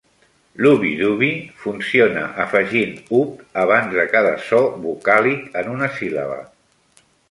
L'Ubbi 0.65 0.93
dubbi 1.01 1.29
funciona 1.65 2.23
afegint 2.47 2.97
"-ub-" 3.19 3.45
abans 3.67 3.95
de 4.01 4.09
cada 4.17 4.35
so 4.49 4.67
vocàlic 4.89 5.49
en 5.65 5.75
una 5.79 5.97
síl·laba. 6.01 6.41